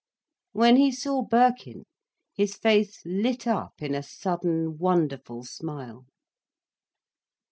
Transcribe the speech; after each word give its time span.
When 0.51 0.77
he 0.77 0.91
saw 0.91 1.21
Birkin 1.21 1.83
his 2.33 2.55
face 2.55 3.01
lit 3.05 3.45
up 3.45 3.83
in 3.83 3.93
a 3.93 4.01
sudden, 4.01 4.79
wonderful 4.79 5.43
smile. 5.43 6.07